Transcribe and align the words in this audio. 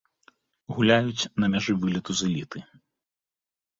Гуляюць 0.77 1.29
на 1.43 1.51
мяжы 1.55 1.73
вылету 1.85 2.11
з 2.23 2.33
эліты. 2.33 2.59